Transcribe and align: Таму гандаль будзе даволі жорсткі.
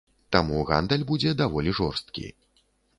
Таму 0.35 0.61
гандаль 0.69 1.05
будзе 1.13 1.37
даволі 1.45 1.77
жорсткі. 1.85 2.27